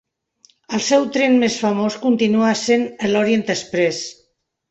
El 0.77 0.81
seu 0.85 1.03
tren 1.17 1.35
més 1.43 1.57
famós 1.65 1.97
continua 2.07 2.49
essent 2.55 2.87
l'Orient-Express. 3.13 4.01